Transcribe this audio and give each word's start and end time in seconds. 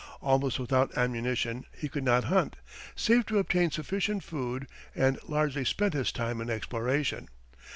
Almost 0.19 0.57
without 0.57 0.97
ammunition, 0.97 1.65
he 1.77 1.87
could 1.87 2.03
not 2.03 2.23
hunt, 2.23 2.55
save 2.95 3.23
to 3.27 3.37
obtain 3.37 3.69
sufficient 3.69 4.23
food, 4.23 4.65
and 4.95 5.19
largely 5.29 5.63
spent 5.63 5.93
his 5.93 6.11
time 6.11 6.41
in 6.41 6.49
exploration. 6.49 7.29